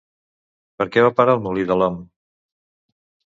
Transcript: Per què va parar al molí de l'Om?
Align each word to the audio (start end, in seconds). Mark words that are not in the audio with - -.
Per 0.81 0.87
què 0.95 1.03
va 1.07 1.11
parar 1.19 1.35
al 1.39 1.43
molí 1.49 1.67
de 1.73 1.77
l'Om? 1.83 2.01